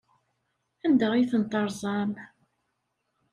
[0.85, 2.11] Anda ay tent-terẓam?